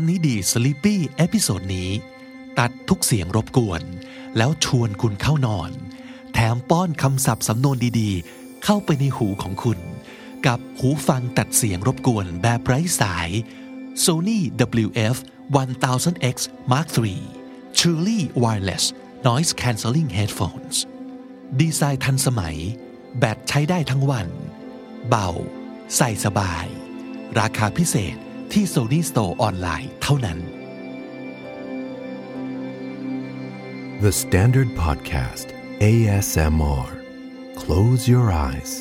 [0.00, 1.90] ำนี้ดี Sleepy episode นี้
[2.58, 3.82] ตัดทุกเสียงรบกวน
[4.36, 5.70] แล้วชวนคุณเข้านอน
[6.32, 9.78] แถมป้อนคำศัพท์สำนวนดีๆ เข้าไปในหูของคุณ
[10.46, 13.28] กับหูฟังตัดเสียงรบกวนแบบไร้สาย
[14.04, 14.38] Sony
[14.84, 15.16] WF
[15.56, 16.36] 1000X
[16.72, 17.18] Mark III
[17.78, 18.84] Truly Wireless
[19.26, 20.76] Noise Cancelling Headphones
[21.60, 22.56] ดีไซน์ทันสมัย
[23.18, 24.28] แบตใช้ได้ทั้งวัน
[25.08, 25.28] เบา
[25.96, 26.66] ใส่สบาย
[27.38, 28.16] ราคาพิเศษ
[28.54, 30.38] ที่ Sony Store ออนไลน์เท่านั้น
[34.04, 35.46] The Standard Podcast
[35.90, 36.86] ASMR
[37.62, 38.72] Close your eyes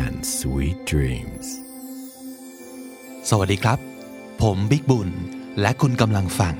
[0.00, 1.46] and sweet dreams
[3.30, 3.78] สวัสดีครับ
[4.42, 5.10] ผมบิ๊กบุญ
[5.60, 6.54] และคุณกำลังฟัง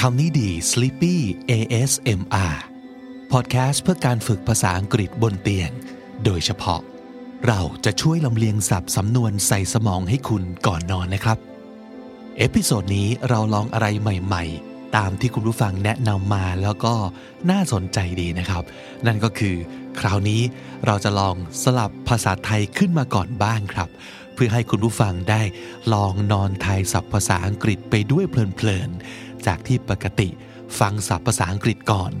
[0.00, 1.14] คำนี้ดี Sleepy
[1.50, 2.56] ASMR
[3.32, 5.70] พอดแคสต์เพื่อการฝึกภาษาอังกฤษบนเตียง
[6.24, 6.80] โดยเฉพาะ
[7.46, 11.38] เราจะช่วยลำเลียงศัพท์สำนวนใส่สมองให้คุณก่อนนอนนะครับ
[12.38, 16.94] episode นี้เราลองอะไรใหม่ๆ ตามที่คุณผู้ฟังแนะนำมาแล้วก็
[17.50, 18.64] น่าสนใจดีนะครับ
[19.06, 19.56] นั่นก็คือ
[20.00, 20.42] คราวนี้
[20.86, 23.88] เราจะลองสลับภาษาไทยขึ้นมาก่อนบ้างครับ
[24.34, 25.42] เพื่อให้คุณผู้ฟังได้
[25.94, 30.28] ลองนอนทายศัพท์ภาษาอังกฤษไปด้วยเพลินๆ จากที่ปกติ
[30.78, 32.12] ฟังศัพท์ภาษาอังกฤษก่อน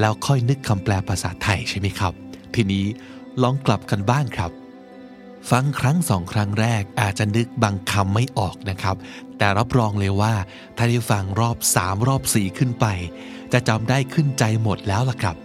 [0.00, 2.12] แล้วค่อยนึกคำแปลภาษาไทยใช่ไหมครับ
[2.54, 2.84] ทีนี้
[3.42, 4.52] ลองกลับกันบ้างครับ
[5.50, 8.96] ฟังครั้งสองครั้งแรกอาจจะนึกบางคำไม่ออกนะครับ
[9.38, 10.34] แต่รับรองเลยว่า
[10.76, 12.86] ถ้าได้ฟังรอบสามรอบสี่ขึ้นไป
[13.52, 15.36] จะจำได้ขึ้นใจหมดแล้วล่ะครับ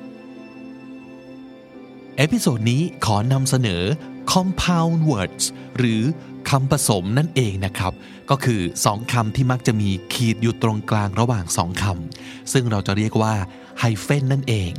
[2.17, 3.83] episode นี้ขอนำเสนอ
[4.31, 5.45] compound words
[5.77, 6.01] หรือ
[6.49, 7.93] คำผสมนั่นเองนะครับ
[8.29, 13.35] ก็คือสองคำที่มักจะมีขีดอยู่ตรงกลางระหว่างสองคำซึ่งเราจะเรียกว่า
[13.79, 14.71] hyphen นั่นเอง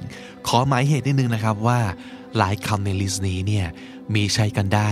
[0.49, 1.81] ขอหมายเหตุนิดนึงนะครับว่า
[2.39, 3.67] หลายคำใน list นี้เนี่ย
[4.15, 4.89] มีใช้กันได้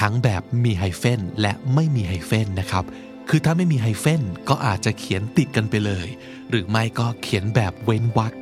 [0.00, 2.84] ทั้งแบบมี hyphen และไม่มี hyphen นะครับ
[3.28, 6.06] คือถ้าไม่มี hyphen ก็อาจจะเขียนติดกันไปเลย
[6.50, 8.32] หรือไม่ก็เขียนแบบเว้นวรรค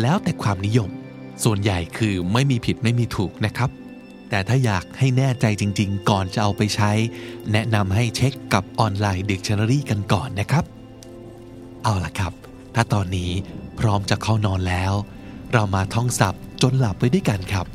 [0.00, 0.90] แล้วแต่ความนิยม
[1.44, 3.70] ส่วนใหญ่คือไม่มีผิดไม่มีถูกนะครับ
[4.30, 6.90] แต่ถ้าอยากให้แน่ใจจริง ๆ ก่อนจะเอาไปใช้
[7.52, 10.64] แนะนำให้เช็คกับออนไลน์ Dictionary กันก่อนนะครับ
[11.84, 12.32] เอาล่ะครับ
[12.74, 13.30] ถ้าตอนนี้
[13.78, 14.92] พร้อมจะเข้านอนแล้ว
[15.52, 17.66] เรามาท่องศัพท์จนหลับไปด้วยกันครับ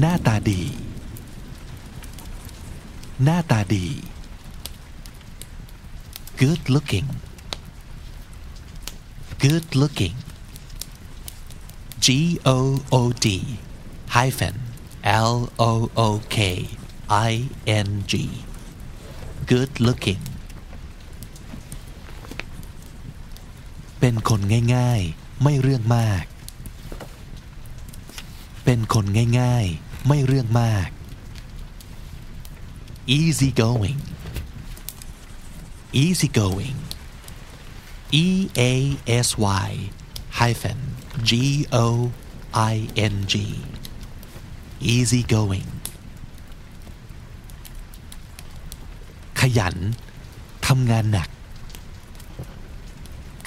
[0.00, 0.62] หน้าตาดี
[3.24, 3.86] หน้าตาดี
[6.40, 7.08] good looking
[9.42, 10.16] good looking
[12.04, 12.06] G
[12.56, 12.58] O
[12.98, 13.26] O D
[14.14, 14.56] hyphen
[15.30, 15.36] L
[15.70, 15.72] O
[16.06, 16.38] O K
[17.30, 17.32] I
[17.86, 18.12] N G
[19.50, 20.22] good looking
[24.00, 24.40] เป็นคน
[24.74, 26.24] ง่ายๆ ไม่เรื่องมาก
[28.64, 29.04] เป็นคน
[29.40, 30.88] ง่ายๆ ไม่เรื่องมาก
[33.05, 33.99] easy going
[36.03, 36.77] easy going
[38.11, 39.89] E A S Y
[40.39, 40.79] hyphen
[41.23, 42.11] G O
[42.53, 43.35] I N G
[44.93, 45.69] easy going
[49.39, 49.77] ขยัน
[50.67, 51.29] ทำงานหนัก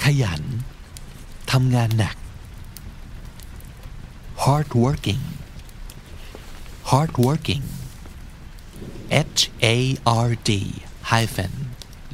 [0.03, 0.41] ขยัน
[1.51, 2.15] ทำงานหนัก
[4.43, 5.23] hard working
[6.89, 7.63] hard working
[9.11, 10.51] H A R D
[11.11, 11.53] hyphen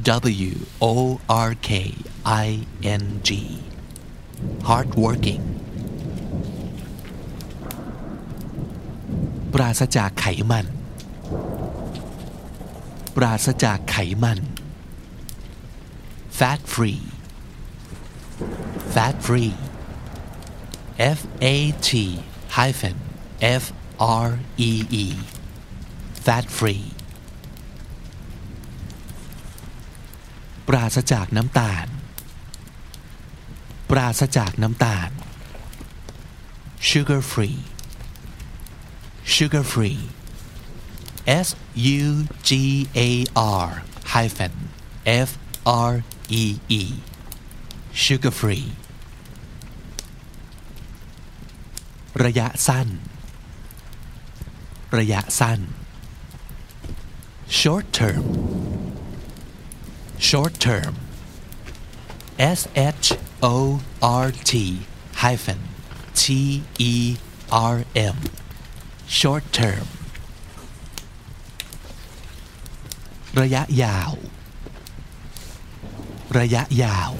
[0.04, 1.96] W O R K
[2.26, 2.48] I
[2.84, 3.30] N G
[4.68, 5.44] hard working
[9.54, 10.68] ปราศจากไขมัน
[13.16, 14.40] ปราศจากไขมัน
[16.40, 17.04] fat free
[18.94, 19.56] fat free
[21.18, 21.20] F
[21.54, 21.56] A
[21.88, 21.90] T
[22.58, 22.98] hyphen
[23.42, 23.64] F
[24.00, 24.40] R
[24.70, 24.72] E
[25.04, 25.06] E
[26.27, 26.85] fat free
[30.69, 31.87] ปราศจากน้ำตาล
[33.91, 35.11] ปราศจากน้ำตาล
[36.89, 37.61] sugar free
[39.35, 40.03] sugar free
[41.47, 41.49] S
[42.01, 42.03] U
[42.49, 42.51] G
[43.09, 43.11] A
[43.65, 43.69] R
[44.15, 44.55] hyphen
[45.29, 45.31] F
[45.91, 45.93] R
[46.43, 46.45] E
[46.81, 46.83] E
[48.05, 48.67] sugar free
[52.25, 52.89] ระยะสั้น
[54.99, 55.61] ระยะสั้น
[57.48, 58.26] short term
[60.18, 60.96] short term
[62.38, 64.52] S H O R T
[65.16, 65.60] hyphen
[66.16, 67.18] T E
[67.52, 68.18] R M
[69.08, 69.88] short term
[73.42, 74.14] ระยะยาว
[76.40, 77.12] ระยะยาว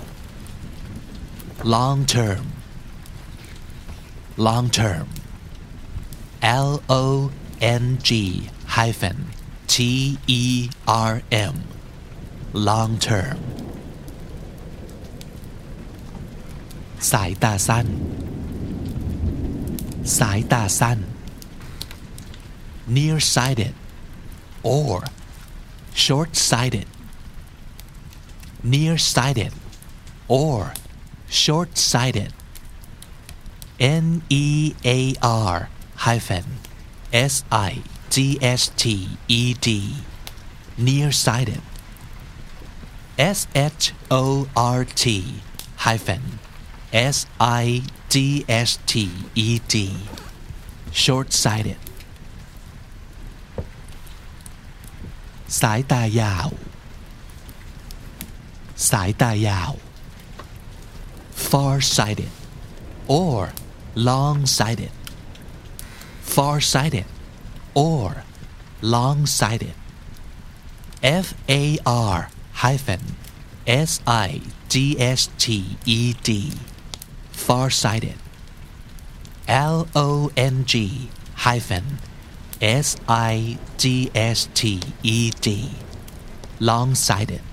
[1.64, 2.46] long term
[4.38, 5.08] long term
[6.42, 8.10] L O N G
[8.78, 9.18] hyphen
[9.76, 11.56] T T E R M
[12.68, 13.40] long term
[17.12, 17.88] สายตาสั้น
[20.20, 21.00] สายตาสั้น
[22.96, 23.74] nearsighted
[24.78, 24.96] or
[26.04, 26.88] short-sighted
[28.74, 29.54] nearsighted
[30.42, 30.60] or
[31.42, 32.32] short-sighted
[34.04, 34.08] N
[34.44, 34.48] E
[34.98, 35.00] A
[35.52, 35.56] R
[36.06, 36.46] hyphen
[37.34, 37.36] S
[37.72, 37.72] I
[38.14, 38.84] G H T
[39.28, 39.68] E D
[40.78, 41.62] nearsighted
[43.18, 45.04] S H O R T
[45.86, 46.24] hyphen
[46.92, 48.94] S I G H T
[49.36, 49.76] E D
[51.04, 51.80] short-sighted
[55.62, 56.50] สายตายาว
[58.90, 59.72] สายตายาว
[61.50, 62.34] far-sighted
[63.20, 63.40] or
[64.10, 64.94] long-sighted
[66.34, 67.08] far-sighted
[67.76, 68.24] or
[68.82, 69.76] long-sighted
[71.02, 72.30] F A R
[72.64, 73.02] hyphen
[73.66, 76.54] S I G H T E D
[77.32, 78.18] far-sighted
[79.48, 81.10] L O N G
[81.46, 81.98] hyphen
[82.62, 85.48] S I G H T E D
[86.60, 87.44] long-sighted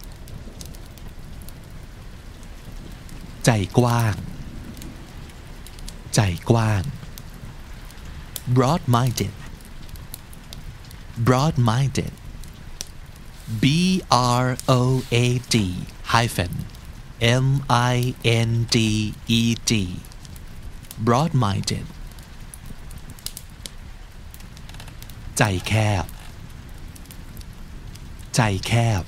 [3.45, 4.17] ใจกว้าง
[6.15, 6.83] ใจกว้าง
[8.56, 9.33] broad-minded
[11.19, 12.12] broad-minded
[13.61, 16.65] B R O A D hyphen
[17.21, 19.73] M I N D E D
[20.99, 21.87] broad-minded
[25.39, 25.73] ใจแค
[26.03, 26.05] บ
[28.35, 29.03] ใจแคบ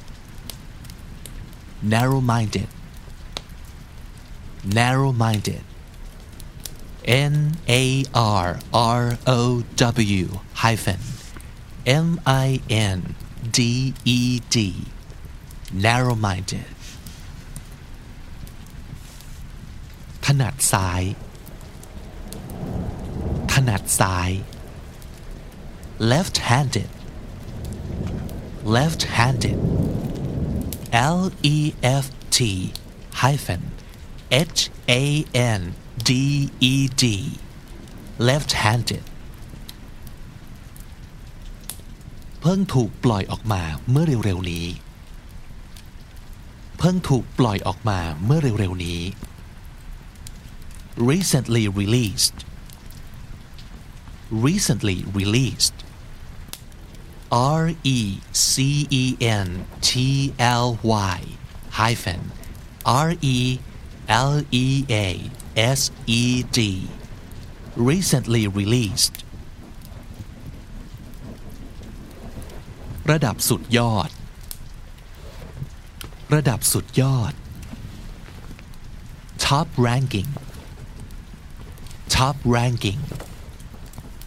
[1.92, 2.68] narrow-minded
[4.64, 5.62] narrow-minded
[7.04, 10.26] N A R R O W
[10.62, 11.00] hyphen
[11.86, 13.00] M I N
[13.56, 13.58] D
[14.04, 14.56] E D
[15.84, 16.70] narrow-minded
[20.24, 21.02] ถนัดซ้าย
[23.52, 24.30] ถนัดซ้าย
[26.10, 26.90] left-handed
[28.76, 29.58] left-handed
[30.92, 31.56] L E
[32.04, 32.06] F
[32.36, 32.38] T
[33.22, 33.62] hyphen
[34.30, 35.02] H A
[35.34, 35.74] N
[36.08, 37.04] D E D
[38.28, 39.04] left-handed
[42.47, 43.61] เพิ่งถูกปล่อยออกมา
[43.91, 44.65] เมื่อเร็วๆนี้
[46.77, 49.01] เพิ่งถูกปล่อยออกมาเมื่อเร็วๆนี้
[51.11, 52.37] recently released
[54.47, 55.77] recently released
[57.61, 57.63] R
[57.97, 57.99] E
[58.49, 58.53] C
[59.01, 59.03] E
[59.45, 59.49] N
[59.87, 59.89] T
[60.65, 60.67] L
[61.13, 61.19] Y
[61.79, 62.21] hyphen
[62.85, 63.39] R E
[64.07, 64.67] L E
[65.07, 65.09] A
[65.79, 65.81] S
[66.21, 66.59] E D
[67.91, 69.24] recently released
[73.11, 74.09] ระดับสุดยอด
[76.33, 77.33] ระดับสุดยอด
[79.45, 80.29] top ranking
[82.15, 83.01] top ranking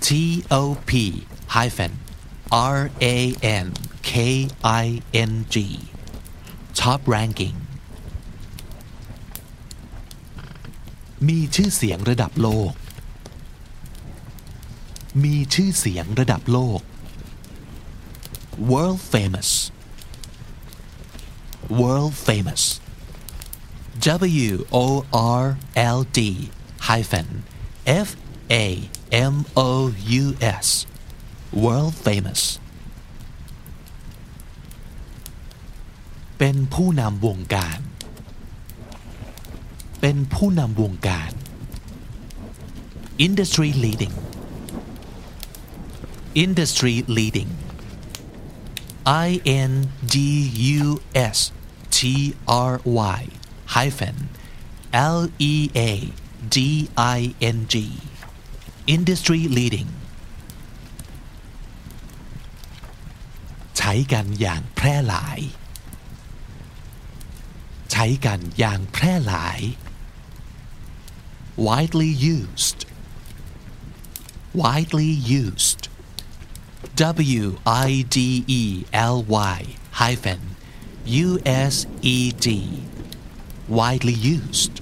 [0.06, 0.08] T
[0.60, 0.92] O P
[1.54, 1.92] hyphen
[2.76, 2.78] R
[3.14, 3.16] A
[3.64, 3.66] N
[4.10, 4.12] K
[4.84, 4.86] I
[5.30, 5.56] N G
[6.80, 7.56] top ranking
[11.28, 12.72] มีชื่อเสียงระดับโลก
[15.24, 16.80] มีชื่อเสียงระดับโลก
[18.71, 19.49] world famous
[21.79, 22.63] world famous
[23.99, 25.05] W O
[25.41, 26.19] R L D
[26.89, 27.43] hyphen
[27.85, 28.09] F
[28.51, 28.65] A
[29.11, 29.93] M O
[30.23, 30.67] U S
[31.63, 32.41] world famous
[36.39, 37.79] เป็นผู้นำวงการ
[40.01, 41.31] เป็นผู้นำวงการ
[43.25, 44.15] industry leading
[46.45, 47.51] industry leading
[49.07, 49.73] I N
[50.13, 50.15] D
[50.79, 51.51] U S
[51.91, 53.21] T R Y
[53.75, 54.29] hyphen
[54.93, 56.09] L E A
[56.55, 57.75] D I N G
[58.95, 59.89] industry leading
[63.77, 65.39] ใช้กันอย่างแพร่หลาย
[67.91, 69.59] ใช้กันอย่างแพร่หลาย
[71.65, 72.79] widely used
[74.61, 75.81] widely used
[76.97, 79.59] W I D E L Y
[80.01, 80.41] hyphen
[81.05, 82.47] U S E D
[83.77, 84.73] widely used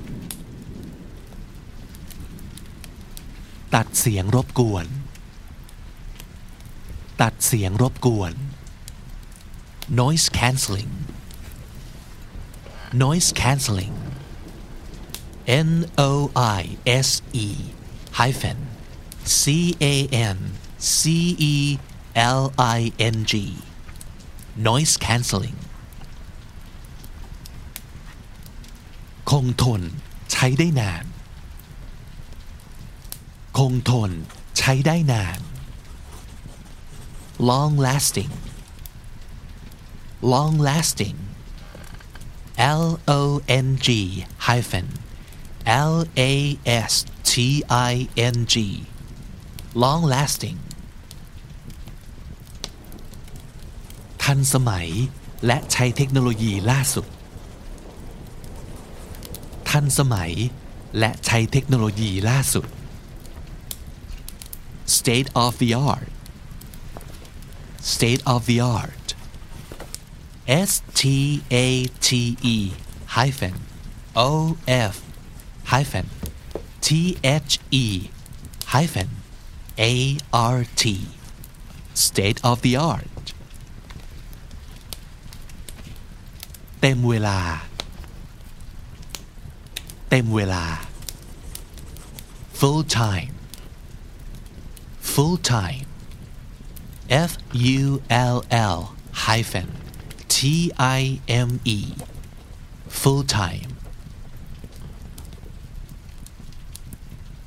[3.73, 4.85] ตัดเสียงรบกวน
[7.21, 8.33] ตัดเสียงรบกวน
[10.01, 10.93] noise cancelling
[13.03, 13.95] noise cancelling
[15.47, 17.47] N O I S E
[18.19, 18.57] hyphen
[19.39, 19.95] C A
[20.35, 20.37] N
[20.77, 21.01] C
[21.53, 21.55] E
[22.15, 22.79] L I
[23.15, 23.33] N G
[24.67, 25.59] noise cancelling
[29.29, 29.81] คงทน
[30.31, 31.05] ใช้ได้นาน
[33.57, 34.11] คงทน
[34.57, 35.39] ใช้ได้นาน
[37.49, 38.31] long lasting
[40.33, 41.17] long lasting
[42.83, 43.87] L O N G
[44.47, 44.87] hyphen
[45.65, 46.33] L A
[46.65, 48.55] S T I N G
[49.73, 50.59] long lasting
[54.30, 54.88] ทันสมัย
[55.46, 57.06] และใช้เทคโนโลยีล่าสุด
[59.70, 60.32] ทันสมัย
[60.98, 62.66] และใช้เทคโนโลยีล่าสุด
[64.96, 66.10] state of the art
[67.94, 69.06] state of the art
[70.70, 71.02] S T
[71.66, 71.66] A
[72.06, 72.08] T
[72.54, 72.56] E
[73.16, 73.56] hyphen
[74.28, 74.30] O
[74.92, 74.94] F
[75.72, 76.06] hyphen
[76.86, 76.88] T
[77.22, 77.52] H
[77.84, 77.86] E
[78.74, 79.10] hyphen
[79.92, 79.94] A
[80.32, 80.82] R T
[82.06, 83.16] state of the art
[86.72, 87.38] เต็มเวลา
[90.10, 90.64] เต็มเวลา
[92.58, 93.34] full time
[95.12, 95.86] full time
[97.30, 97.32] F
[97.80, 97.82] U
[98.34, 98.36] L
[98.74, 98.78] L
[99.24, 99.68] hyphen
[100.34, 100.36] T
[101.00, 101.02] I
[101.48, 101.78] M E
[103.00, 103.70] full time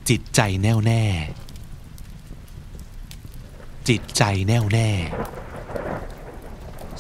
[0.10, 1.04] จิตใจแน่วแน่
[3.90, 4.90] จิตใจแน่วแน่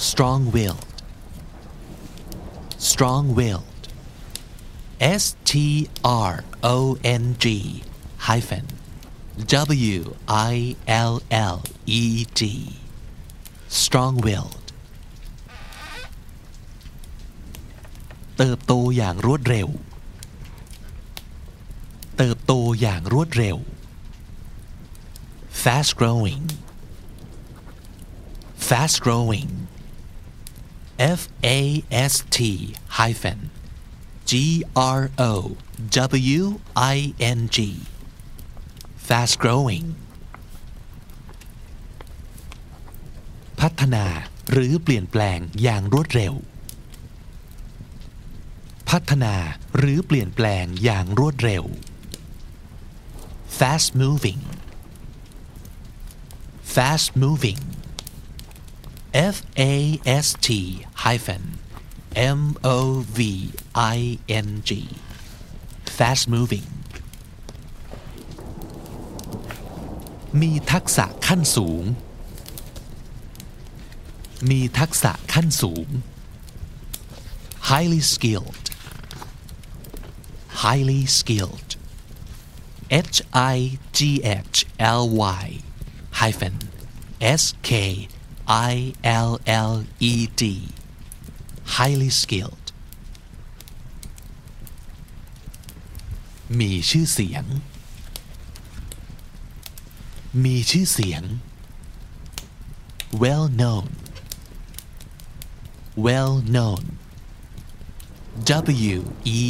[0.07, 0.79] strong will
[2.99, 3.87] strong willed
[4.99, 7.81] S T R O N G
[8.17, 8.65] hyphen
[9.47, 12.41] W I L L E D
[13.69, 14.67] strong willed
[18.37, 19.67] เติบโตอย่างรวดเร็ว
[22.17, 23.57] เติบโตอย่างรวดเร็ว
[25.63, 26.43] fast growing
[28.69, 29.49] fast growing
[30.99, 33.51] F A S T hyphen
[34.29, 35.55] G R O
[35.91, 37.57] W I N G
[39.07, 39.85] fast growing
[43.59, 44.05] พัฒนา
[44.51, 46.33] หรือเปลี่ยนแปลงอย่างรวดเร็ว
[48.89, 49.35] พัฒนา
[49.77, 51.63] หรือเปลี่ยนแปลงอย่างรวดเร็ว
[53.57, 54.41] fast moving
[56.75, 57.61] fast moving
[59.34, 60.48] F A S T
[61.04, 61.44] hyphen
[62.14, 62.78] M O
[63.16, 63.18] V
[63.74, 64.70] I N G
[65.98, 66.68] fast moving
[70.40, 71.84] มีทักษะขั้นสูง
[74.50, 75.88] มีทักษะขั้นสูง
[77.70, 78.66] highly skilled
[80.62, 81.70] highly skilled
[83.12, 83.18] H
[83.54, 83.56] I
[83.96, 83.98] G
[84.50, 85.02] H L
[85.42, 85.44] Y
[86.20, 86.56] hyphen
[87.42, 87.70] S K
[88.72, 89.72] I L L
[90.10, 90.42] E D
[91.76, 92.64] highly skilled
[96.60, 97.44] มีชื่อเสียง
[100.44, 101.22] มีชื่อเสียง
[103.22, 103.86] well known
[106.06, 106.84] well known
[108.90, 108.98] W
[109.38, 109.40] E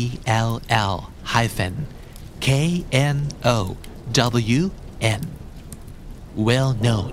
[0.48, 0.52] L
[0.92, 0.96] L
[1.32, 1.74] hyphen
[2.46, 2.48] K
[2.92, 3.18] N
[3.56, 3.76] O
[4.58, 4.62] W
[5.20, 5.22] N
[6.46, 7.12] well known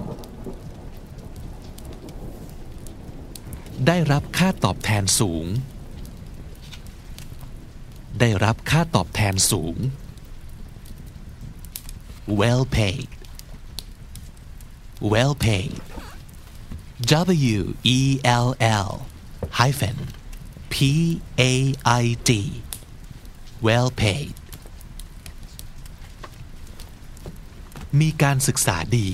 [3.84, 5.46] ได้รับค่าตอบแทนสูง
[8.20, 9.76] ได้รับค่าตอบแทนสูง
[12.40, 13.08] well paid
[15.12, 15.72] well paid
[17.54, 17.60] W
[17.98, 18.00] E
[18.46, 18.48] L
[18.86, 18.90] L
[19.58, 19.98] hyphen
[20.72, 20.74] P
[21.50, 21.52] A
[22.02, 22.30] I D
[23.66, 24.34] well paid
[28.00, 29.10] มีการศึกษาดี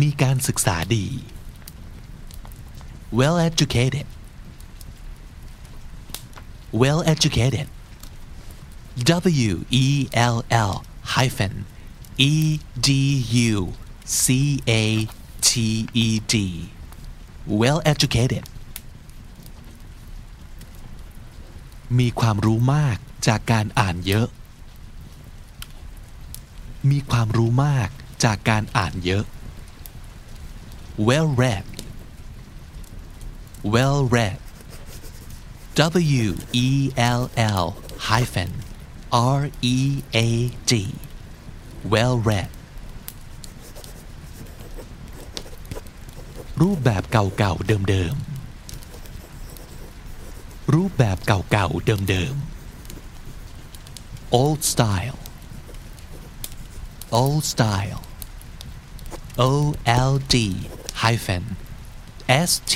[0.00, 1.06] มีการศึกษาดี
[3.18, 4.06] well educated
[6.80, 7.66] well educated
[9.04, 10.84] W E L L
[11.14, 11.66] hyphen
[12.18, 12.88] E D
[13.52, 13.72] U
[14.04, 15.08] C A
[15.40, 16.34] T E D
[17.60, 18.44] well educated
[21.98, 22.96] มีความรู้มาก
[23.26, 24.28] จากการอ่านเยอะ
[26.90, 27.88] มีความรู้มาก
[28.24, 29.24] จากการอ่านเยอะ
[31.06, 31.64] well read
[33.73, 34.39] well read
[36.23, 36.27] W
[36.65, 36.67] E
[36.97, 37.65] L L
[38.09, 38.51] hyphen
[39.37, 39.41] R
[39.75, 39.77] E
[40.25, 40.27] A
[40.71, 40.73] D
[41.91, 42.49] well read
[46.61, 55.19] รูปแบบเก่าๆเดิมๆ รูปแบบเก่าๆเดิมๆ old style
[57.19, 58.01] old style
[59.49, 59.51] O
[60.11, 60.35] L D
[61.03, 61.43] hyphen
[62.49, 62.73] S T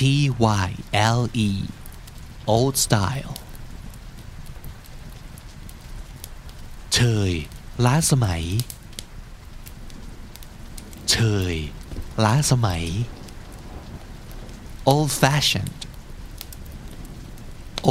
[0.64, 1.50] Y L E
[2.54, 3.34] old style
[6.94, 6.98] เช
[7.30, 7.32] ย
[7.84, 8.44] ล้าสมัย
[11.10, 11.16] เช
[11.52, 11.54] ย
[12.24, 12.84] ล้าสมัย
[14.92, 15.80] old fashioned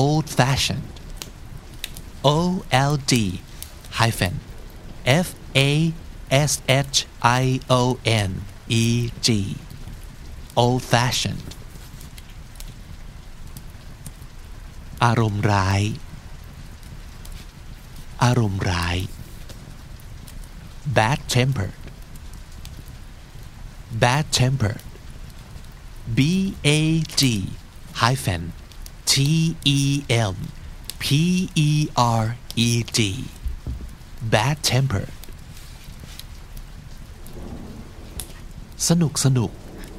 [0.01, 0.93] old fashioned
[2.25, 3.41] O L D
[4.00, 4.39] hyphen
[5.05, 5.93] F A
[6.32, 8.32] S H I O N
[8.70, 9.58] E G
[10.62, 11.49] old fashioned
[15.05, 15.83] อารมณ์ร้าย
[18.25, 18.97] อารมณ์ร้าย
[20.97, 21.79] bad tempered
[24.03, 24.83] bad tempered
[26.17, 26.19] B
[26.79, 26.81] A
[27.21, 27.25] D
[28.03, 28.43] hyphen
[29.11, 29.12] T
[29.79, 29.81] E
[30.33, 30.37] M
[31.03, 31.05] P
[31.69, 32.25] E R
[32.67, 33.00] E D
[34.33, 35.12] bad tempered
[38.88, 39.50] สนุกสนุก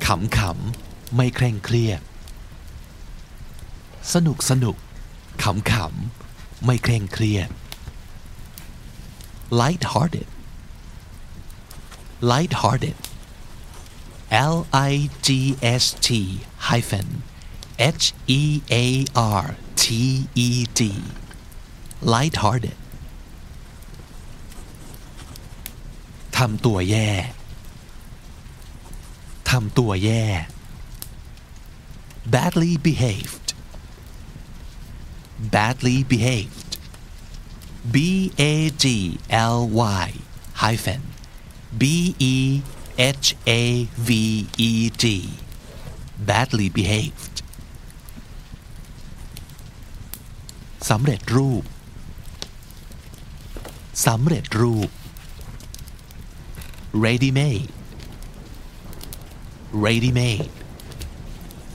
[0.09, 2.01] ขำขำไม่เคร่งเครียด
[4.13, 4.75] สนุกสนุก
[5.43, 7.49] ขำขำไม่เคร่งเครียด
[9.59, 10.29] light hearted
[12.31, 12.97] light hearted
[14.53, 14.57] L
[14.91, 14.93] I
[15.25, 15.27] G
[15.81, 16.07] S T
[16.67, 17.07] hyphen
[18.01, 18.05] H
[18.39, 18.41] E
[18.83, 18.85] A
[19.15, 19.45] R
[19.81, 19.83] T
[20.47, 20.49] E
[20.79, 20.81] D
[22.13, 22.79] light hearted
[26.37, 27.09] ทำตัวแย่
[29.49, 30.25] ทำตัวแย่
[32.33, 33.47] badly behaved
[35.53, 36.71] badly behaved
[37.93, 37.95] B
[38.51, 38.53] A
[38.83, 38.85] G
[39.55, 39.59] L
[40.01, 40.07] Y
[40.63, 41.01] hyphen
[41.81, 41.83] B
[42.33, 42.37] E
[43.21, 43.27] H
[43.61, 43.63] A
[44.07, 44.09] V
[44.69, 44.71] E
[45.03, 45.05] D
[46.29, 47.35] badly behaved
[50.89, 51.63] สำเร็จรูป
[54.05, 54.89] สำเร็จรูป
[57.03, 57.71] ready made
[59.72, 60.50] ready made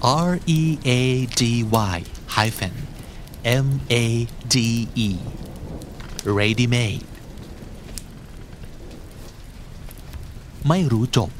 [0.01, 2.73] R E A D Y hyphen
[3.43, 5.09] M A D E
[6.37, 7.03] ready made
[10.67, 11.31] ไม่รู้จบ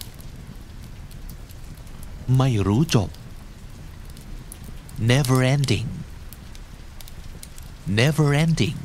[2.37, 3.09] ไม่รู้จบ
[5.11, 5.87] never ending
[7.99, 8.77] never ending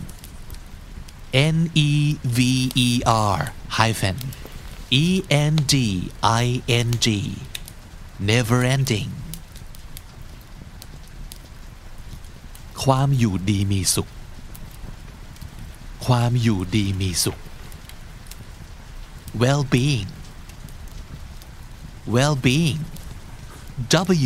[1.34, 1.90] N E
[2.36, 2.38] V
[2.74, 3.40] E R
[3.78, 4.16] hyphen
[4.90, 5.74] E N D
[6.22, 7.06] I N G
[8.19, 9.09] never ending
[12.83, 14.09] ความอยู่ดีมีสุข
[16.05, 17.37] ความอยู่ดีมีสุข
[19.41, 20.07] well-being
[22.15, 22.79] well-being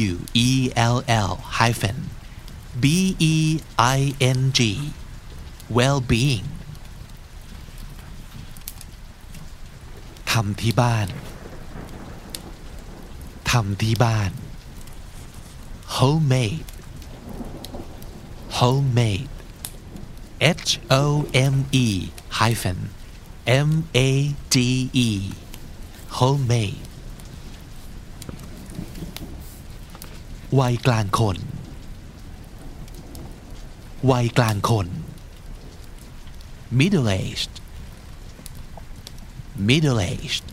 [0.08, 0.12] W
[0.48, 0.50] E
[0.96, 0.98] L
[1.30, 1.98] L hyphen
[2.84, 2.86] B
[3.34, 3.36] E
[3.98, 4.00] I
[4.38, 4.60] N G
[5.78, 6.46] well-being
[10.32, 11.08] ทำที่บ้าน
[13.54, 14.32] ทำที่บ้าน
[15.96, 16.70] homemade
[18.58, 19.34] homemade
[20.68, 21.04] H O
[21.54, 21.88] M E
[22.40, 22.80] hyphen
[23.68, 23.72] M
[24.08, 24.10] A
[24.54, 24.56] D
[25.08, 25.10] E
[26.20, 26.82] homemade
[30.60, 31.38] วัยกลางคน
[34.12, 34.88] วัยกลางคน
[36.80, 37.54] middle aged
[39.68, 40.46] middle aged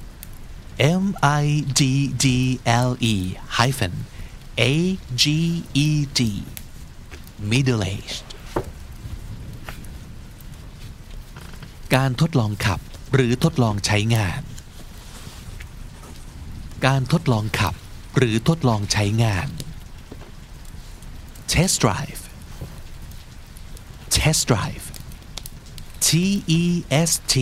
[0.80, 1.44] M I
[1.78, 1.82] D
[2.24, 2.26] D
[2.64, 3.14] L E
[3.58, 3.94] hyphen
[4.58, 5.24] A G
[5.74, 6.20] E D
[7.50, 8.24] middle aged
[11.94, 12.80] การทดลองขับ
[13.14, 14.42] หรือทดลองใช้งาน
[16.86, 17.74] การทดลองขับ
[18.16, 19.48] หรือทดลองใช้งาน
[21.52, 22.22] test drive
[24.16, 24.86] test drive
[26.06, 26.08] T
[26.60, 26.62] E
[27.10, 27.34] S T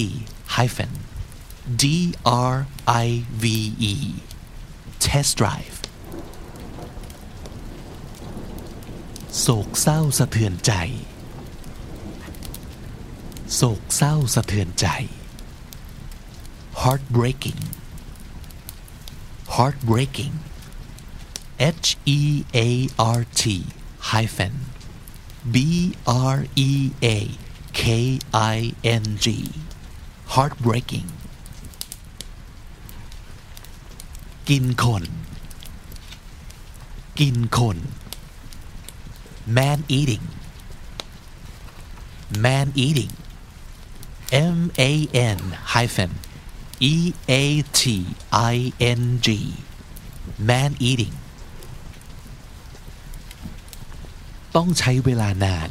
[0.56, 0.92] hyphen
[1.81, 1.83] D
[2.25, 2.55] R
[2.87, 3.07] I
[3.43, 3.45] V
[3.93, 3.95] E
[5.05, 5.77] test drive
[9.39, 10.73] โศกเศร้าสะเทือนใจ
[13.55, 14.87] โศกเศร้าสะเทือนใจ
[16.81, 17.61] heartbreaking
[19.55, 20.35] heartbreaking
[21.59, 21.87] H
[22.19, 22.21] E
[22.67, 23.43] A R T
[24.11, 24.55] hyphen
[25.53, 25.57] B
[26.07, 26.71] R E
[27.15, 27.17] A
[27.73, 29.27] K I N G
[30.35, 31.09] heartbreaking
[34.48, 35.04] กินคน
[37.20, 37.78] กินคน
[39.56, 40.24] man eating
[42.44, 43.12] man eating
[44.56, 44.58] M
[44.90, 44.92] A
[45.36, 45.40] N
[45.74, 46.12] hyphen
[46.92, 46.94] E
[47.42, 47.44] A
[47.80, 47.82] T
[48.54, 48.56] I
[49.00, 49.28] N G
[50.48, 51.16] man eating
[54.56, 55.70] ต้องใช้เวลานาน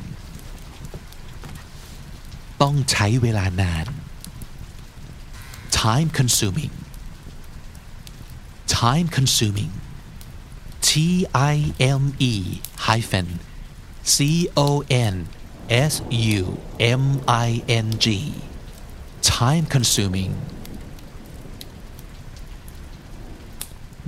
[2.62, 3.86] ต้องใช้เวลานาน
[5.80, 6.74] time consuming
[8.68, 9.72] time consuming
[10.88, 12.34] T-I-M-E
[12.88, 13.40] hyphen
[14.04, 15.16] C O N
[15.70, 18.06] S U M I N G
[19.22, 20.32] time consuming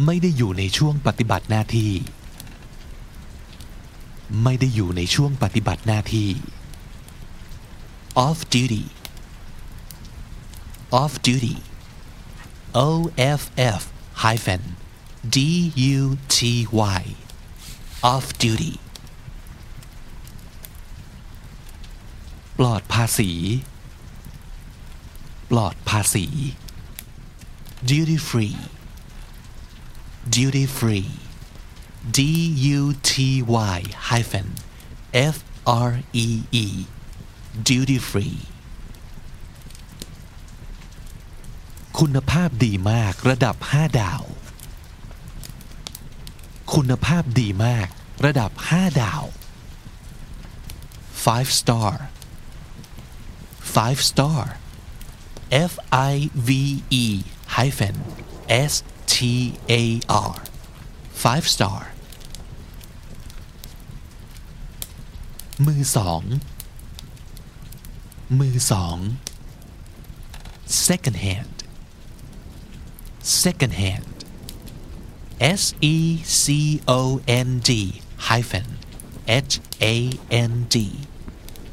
[0.06, 1.92] ไม่ได้อยู่ในช่วงปฏิบัติหน้าที่
[4.44, 6.30] ไม่ได้อยู่ในช่วงปฏิบัติหน้าที่
[8.26, 8.84] off duty
[11.02, 11.56] off duty
[12.88, 12.90] O
[13.40, 13.42] F
[13.82, 13.84] F
[14.25, 14.63] hyphen
[15.35, 15.37] D
[15.97, 16.39] U T
[17.01, 17.03] Y
[18.13, 18.75] off duty
[22.59, 23.31] ปลอดภาษี
[25.51, 26.27] ปลอดภาษี
[27.91, 28.57] duty free
[30.37, 31.11] duty free
[32.17, 32.21] D
[32.79, 33.43] U T
[33.75, 34.49] Y hyphen
[35.35, 35.91] F R
[36.25, 36.29] E
[36.65, 36.67] E
[37.69, 38.39] duty free
[42.00, 44.24] คุณภาพดีมากระดับ 5 ดาว
[46.74, 47.88] คุณภาพดีมาก
[48.26, 49.24] ระดับ 5 ดาว
[51.26, 51.92] five star
[53.76, 54.42] five star
[55.72, 55.74] F
[56.12, 56.14] I
[56.48, 56.50] V
[57.04, 57.06] E
[57.58, 57.96] hyphen
[58.72, 58.74] S
[59.14, 59.16] T
[59.82, 59.84] A
[60.32, 60.36] R
[61.24, 61.80] five star
[65.66, 66.22] มือสอง
[68.40, 68.98] มือสอง
[70.88, 71.59] second hand
[73.21, 74.15] second hand
[75.41, 75.97] S E
[76.43, 77.71] C O N D
[78.29, 78.69] hyphen
[79.27, 79.61] H
[79.95, 79.97] A
[80.31, 80.77] N D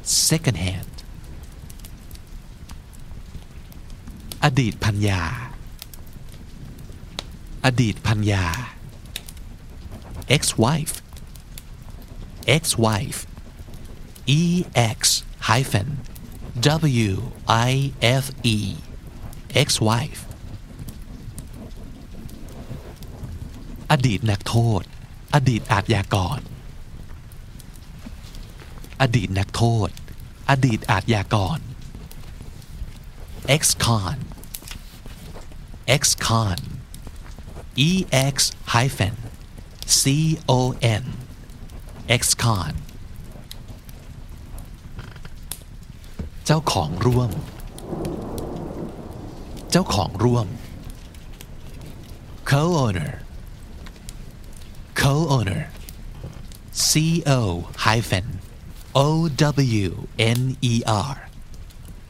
[0.02, 0.94] second hand
[4.44, 5.22] อดีตพัญญา
[7.64, 8.46] อดีตพัญญา
[10.34, 10.96] ex wife
[12.56, 13.20] ex wife
[14.26, 14.42] E
[14.98, 15.88] X hyphen
[17.06, 18.58] W I F E
[19.62, 20.22] ex wife
[23.91, 24.83] อดีตนักโทษ
[25.33, 26.39] อดีตอาทยากร
[29.01, 29.89] อดีตนักโทษ
[30.49, 31.59] อดีตอาทยากร
[33.55, 34.17] ex-con
[35.95, 36.59] ex-con
[37.89, 37.91] e
[38.33, 38.35] x
[38.73, 39.15] hyphen
[39.99, 40.03] c
[40.49, 40.61] o
[41.01, 41.03] n
[42.15, 42.73] ex-con
[46.45, 47.31] เจ้าของร่วม
[49.71, 50.47] เจ้าของร่วม
[52.49, 53.11] co-owner
[55.06, 55.62] co-owner
[56.90, 57.40] c o
[57.86, 58.26] hyphen
[58.94, 59.28] o
[59.82, 60.40] w n
[60.72, 61.14] e r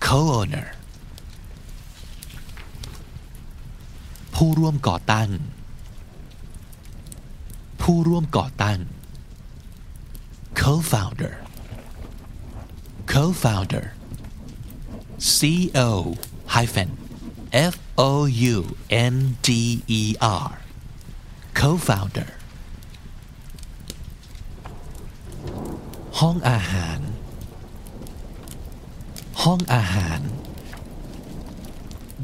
[0.06, 0.68] co-owner
[4.34, 5.30] ผู้ร่วมก่อตั้ง
[7.82, 8.78] ผู้ร่วมก่อตั้ง
[10.60, 11.34] co-founder
[13.12, 13.86] co-founder
[15.18, 16.16] C O
[16.54, 16.90] hyphen
[17.52, 18.56] F O U
[18.90, 20.50] N D E R
[21.54, 22.28] co-founder
[26.19, 26.99] ห้องอาหาร
[29.43, 30.19] ห้องอาหาร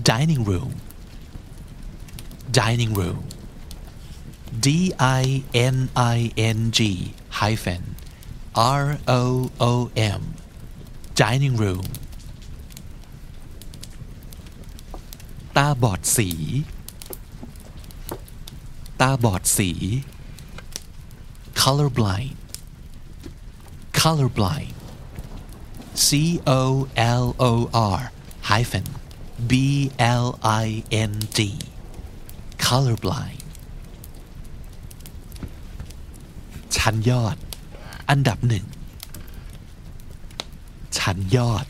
[0.10, 0.72] dining room
[2.60, 3.20] dining room
[4.66, 4.68] D
[5.22, 5.26] I
[5.76, 5.78] N
[6.18, 6.20] I
[6.58, 6.80] N G
[7.40, 7.84] hyphen
[8.82, 8.86] R
[9.22, 9.22] O
[9.72, 9.74] O
[10.20, 10.22] M
[11.22, 11.86] dining room
[15.58, 16.30] ตาบอดสี
[19.02, 19.72] ตาบอดสี
[21.62, 22.43] Color blind
[24.03, 24.75] blind color blind
[25.95, 28.85] C O L O R hyphen
[29.47, 31.59] B L I N D
[32.59, 33.43] color blind
[36.77, 37.37] ชั้นยอด
[38.11, 38.67] อันดับหนึ่ง
[40.99, 41.67] ชั้นยอด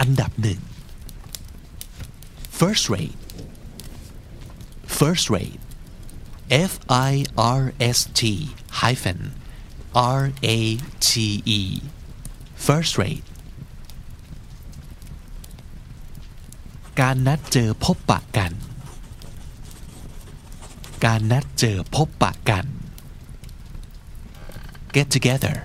[0.00, 0.60] อันดับหนึ่ง
[2.60, 3.18] first rate
[4.86, 5.60] first rate
[6.50, 8.20] F I R S T
[8.82, 9.20] hyphen
[10.18, 10.22] R
[10.56, 10.58] A
[11.06, 11.10] T
[11.58, 11.60] E
[12.66, 13.26] first rate
[17.00, 18.52] การนัดเจอพบปะกัน
[21.04, 22.66] การนัดเจอพบปะกัน
[24.94, 25.56] get together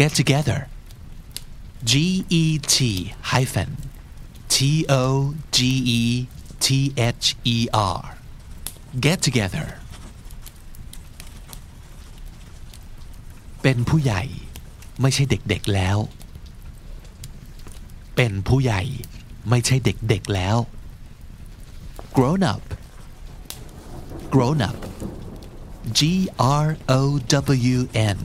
[0.00, 0.60] get together
[1.90, 1.92] G
[2.42, 2.76] E T
[3.30, 3.70] hyphen
[4.54, 4.56] T
[5.02, 5.58] O G
[6.00, 6.02] E
[6.64, 8.02] T H E R
[9.04, 9.66] get together
[13.61, 14.23] เป็นผู้ใหญ่
[15.01, 15.97] ไม่ใช่เด็กๆแล้ว
[18.15, 18.81] เป็นผู้ใหญ่
[19.49, 20.57] ไม่ใช่เด็กๆแล้ว
[22.15, 22.63] grown up
[24.33, 24.79] grown up
[25.97, 25.99] G
[26.63, 26.67] R
[26.99, 27.01] O
[27.75, 27.79] W
[28.15, 28.19] N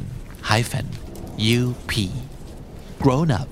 [0.51, 0.87] hyphen
[1.59, 1.92] U P
[3.03, 3.51] grown up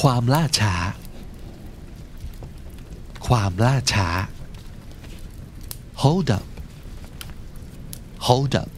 [0.00, 0.74] ความล่าช้า
[3.26, 4.08] ความล่าช้า
[6.02, 6.49] hold up
[8.27, 8.71] hold up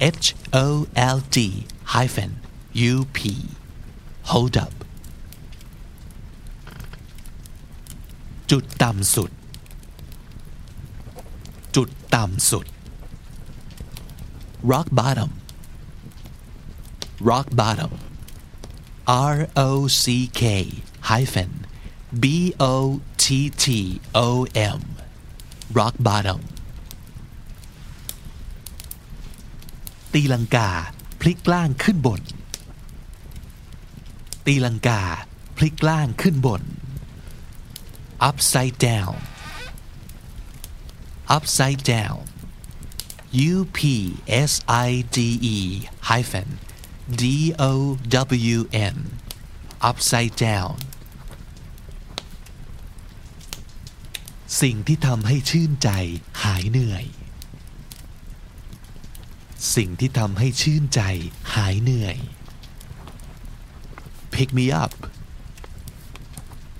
[0.00, 1.38] H O L D
[1.94, 2.32] hyphen
[2.92, 3.18] U P
[4.30, 4.74] hold up
[8.50, 9.30] จุดต่ำสุด
[11.76, 12.66] จุดต่ำสุด
[14.72, 15.30] rock bottom
[17.30, 17.92] rock bottom
[19.08, 19.36] R
[19.68, 19.70] O
[20.02, 20.04] C
[20.40, 20.42] K
[21.10, 21.50] hyphen
[22.22, 22.24] B
[22.60, 22.74] O
[23.22, 23.24] T
[23.62, 23.66] T
[24.26, 24.80] O M
[25.78, 26.40] rock bottom
[30.13, 30.69] ตีลังกา
[31.21, 32.21] พลิกล่างขึ้นบน
[34.45, 35.01] ตีลังกา
[35.57, 36.61] พลิกล่างขึ้นบน
[38.29, 39.15] upside down
[41.35, 42.19] upside down
[43.53, 43.79] U P
[44.51, 44.53] S
[44.87, 45.17] I D
[45.55, 45.57] E
[46.09, 46.49] hyphen
[47.21, 47.23] D
[47.69, 47.71] O
[48.55, 48.59] W
[48.93, 48.97] N
[49.89, 50.73] upside down
[54.61, 55.89] สิ่งที่ทำให้ชื่นใจ
[56.43, 57.05] หายเหนื่อย
[59.75, 61.01] สิ่งที่ทำให้ชื่นใจ
[61.53, 62.17] หายเหนื่อย
[64.33, 64.93] pick me up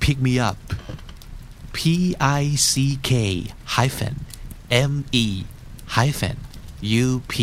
[0.04, 0.60] pick me up
[1.76, 1.80] P
[2.42, 2.72] I C
[3.10, 3.12] K
[3.76, 4.16] hyphen
[4.92, 5.28] M E
[5.96, 6.38] hyphen
[7.06, 7.36] U P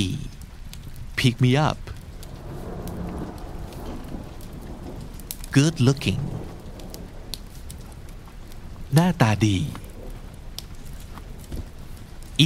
[1.18, 1.81] pick me up
[5.57, 6.22] good looking
[8.94, 9.59] หน้าตาดี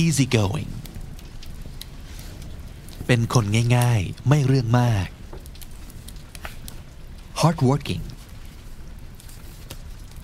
[0.00, 0.70] easy going
[3.06, 3.44] เป็นคน
[3.76, 5.08] ง่ายๆ ไม่เรื่องมาก
[7.40, 8.04] hard working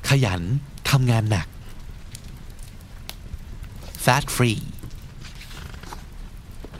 [0.08, 0.42] ขยัน
[0.90, 1.48] ทำงานหนัก
[4.04, 4.60] fat free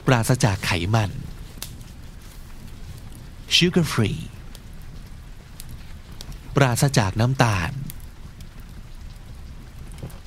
[0.05, 1.11] ปราศจากไขมัน
[3.55, 4.19] sugar free
[6.55, 7.71] ปราศจากน้ำตาล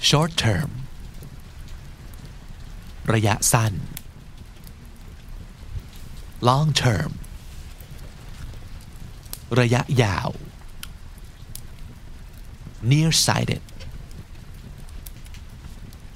[0.08, 0.70] short term
[3.12, 3.72] ระยะสั้น
[6.48, 7.10] long term
[9.60, 10.30] ระยะยาว
[12.90, 13.62] nearsighted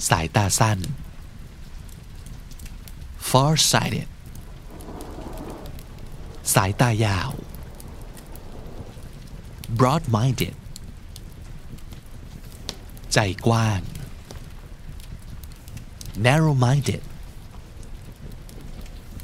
[0.08, 0.78] สายตาสั้น
[3.30, 4.08] farsighted
[6.54, 7.30] สายตายาว
[9.78, 10.54] broad-minded
[13.12, 13.80] ใจกว้าง
[16.24, 17.02] narrow-minded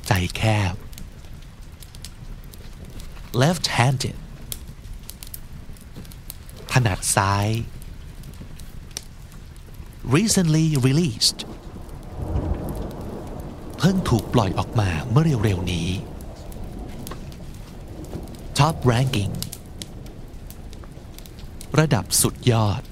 [0.06, 0.74] ใจแคบ
[3.72, 4.16] left-handed
[6.72, 7.48] ถนัดซ้าย
[10.16, 11.38] recently released
[13.78, 15.88] เพิ่งถูกปล่อยออกมาเมื่อเร็วๆนี้
[18.58, 19.32] top ranking
[21.80, 22.82] ระดับสุดยอด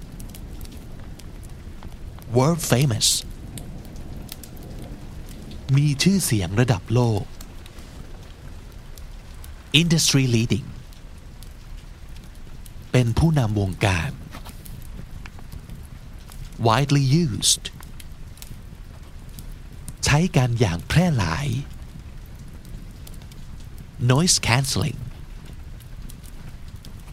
[2.36, 3.08] world famous
[5.76, 7.22] มีชื่อเสียงระดับโลก
[9.80, 10.69] industry leading
[12.92, 14.10] เป็นผู้นำวงการ
[16.66, 17.64] widely used
[20.04, 21.46] ใช้กันอย่างแพร่หลาย
[24.10, 25.00] noise cancelling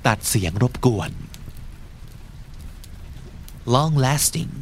[0.05, 1.11] ตัดเสียงรบกวน
[3.73, 4.53] long lasting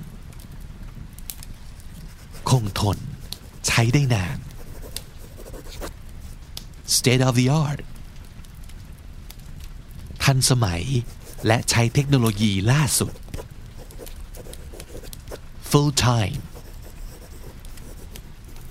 [2.50, 2.98] คงทน
[3.68, 4.38] ใช้ได้นาน
[6.96, 7.82] state of the art
[10.26, 10.84] ทันสมัย
[11.48, 13.14] และใช้เทคโนโลยีล่าสุด
[15.70, 16.42] full time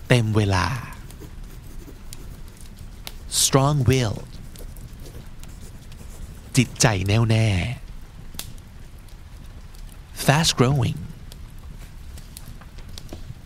[0.09, 0.67] เต็มเวลา
[3.43, 4.17] strong will
[6.57, 7.49] จิตใจแน่วแน่
[10.25, 10.99] fast growing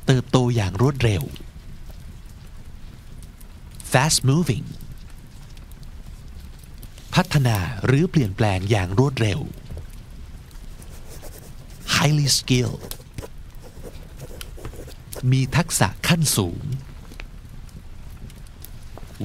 [0.07, 1.23] เติบโตอย่างรวดเร็ว
[3.93, 4.67] fast moving
[7.23, 9.41] พัฒนาหรือเปลี่ยนแปลงอย่างรวดเร็ว
[11.95, 12.91] highly skilled
[15.31, 16.63] มีทักษะขั้นสูง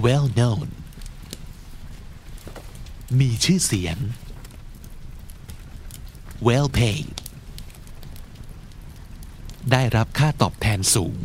[0.06, 0.68] well known
[3.20, 3.98] มีชื่อเสียง
[6.48, 7.16] well paid
[9.72, 11.20] ได้รับค่าตอบแทนสูง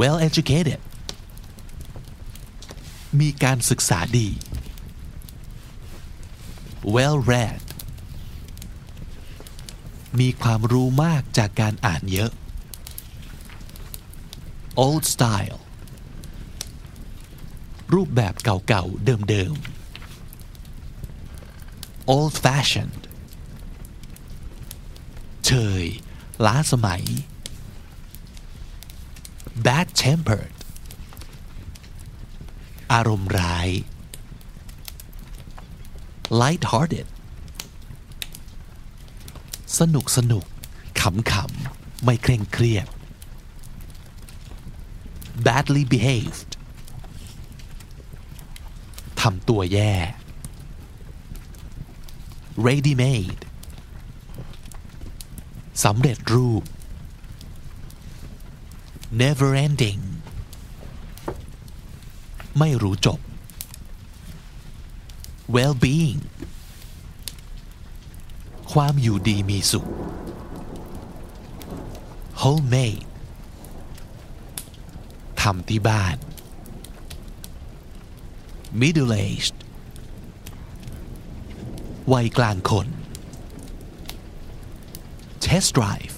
[0.00, 0.80] well educated
[3.20, 4.28] มีการศึกษาดี
[6.94, 7.62] well read
[10.20, 12.32] มีความรู้มากจากการอ่านเยอะ
[14.84, 15.58] old style
[17.94, 23.02] รูปแบบเก่าๆ เดิมๆ old fashioned
[25.46, 25.84] เชย
[26.46, 27.04] ล้าสมัย
[29.66, 30.55] bad tempered
[32.92, 33.68] อารมณ์ร้าย
[36.40, 37.06] light hearted
[39.78, 40.44] สนุกสนุก
[41.00, 42.86] ขำขำไม่เคร่งเครียด
[45.46, 46.50] badly behaved
[49.20, 49.94] ทำตัวแย่
[52.66, 53.42] ready made
[55.84, 56.62] สำเร็จรูป
[59.20, 60.02] never ending
[62.58, 63.18] ไม่รู้จบ
[65.54, 66.20] well being
[68.72, 69.86] ความอยู่ดีมีสุข
[72.42, 73.04] homemade
[75.42, 76.16] ทำที่บ้าน
[78.80, 79.56] middle aged
[82.12, 82.86] วัยกลางคน
[85.44, 86.16] test drive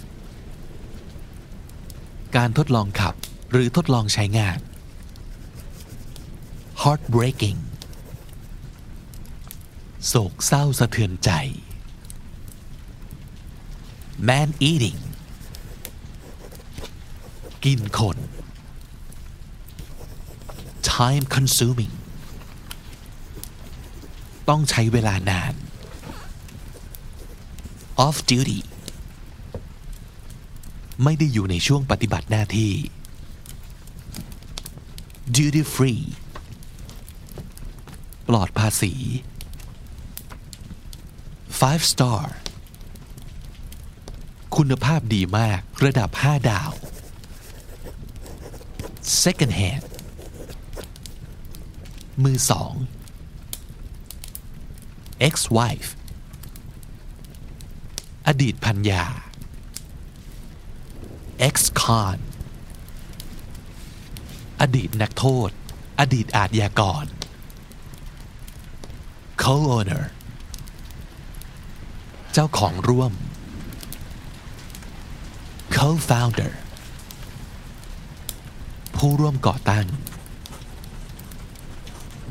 [2.37, 3.15] การทดลองขับ
[3.53, 4.59] หรือทดลองใช้งาน
[6.83, 7.61] heartbreaking
[10.07, 11.31] โศกเศร้าสะเทือนใจ
[14.29, 15.01] man eating
[17.65, 18.17] กินคน
[20.97, 21.95] time consuming
[24.49, 25.55] ต้องใช้เวลานาน
[28.07, 28.61] off duty
[31.05, 32.73] ไม่ได้อยู่ในช่วงปฏิบัติหน้าที่
[35.37, 36.03] duty free
[38.29, 38.95] ปลอดภาษี
[41.61, 42.23] five star
[44.57, 46.71] คุณภาพดีมากระดับ 5 ดาว
[49.23, 49.85] second hand
[52.23, 52.75] มือสอง
[55.29, 55.91] ex wife
[58.27, 59.05] อดีตพันยา
[61.49, 62.19] ex con
[64.61, 65.51] อดีตนักโทษ
[66.01, 67.07] อดีตอาทยากร
[69.49, 70.05] co-owner
[72.33, 73.13] เจ้าของร่วม
[75.77, 76.53] co-founder
[78.97, 79.87] ผู้ร่วมก่อตั้ง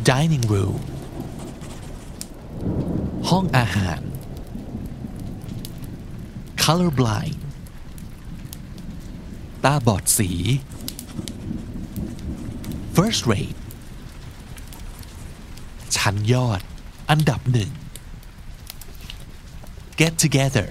[0.10, 0.80] dining room
[3.30, 4.02] ห้องอาหาร
[6.64, 7.38] color blind
[9.64, 10.32] ตาบอดสี
[12.96, 13.60] first rate
[15.96, 16.62] ชั้นยอด
[17.10, 17.72] อันดับหนึ่ง
[20.00, 20.70] get together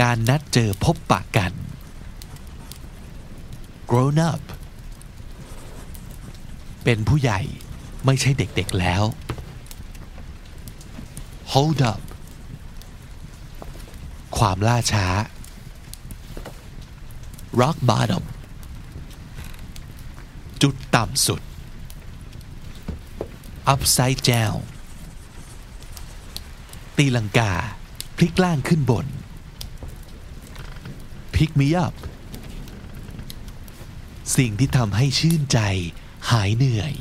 [0.00, 1.52] การนัดเจอพบปะกัน
[3.90, 4.42] grown up
[6.84, 7.40] เป็นผู้ใหญ่
[8.04, 9.02] ไม่ใช่เด็กๆแล้ว
[11.52, 12.02] hold up
[14.38, 15.06] ความล่าช้า
[17.60, 18.24] rock bottom
[20.62, 21.40] จุดต่ำสุด
[23.72, 24.58] upside down
[26.96, 27.52] ตีลังกา
[28.16, 29.06] พลิกล่างขึ้นบน
[31.34, 31.94] pick me up
[34.36, 35.58] สิ่งที่ทำให้ชื่นใจ
[36.30, 36.92] หายเหนื่อย